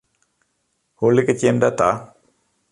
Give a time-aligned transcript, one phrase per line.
[0.99, 1.89] Hoe liket jim dat ta?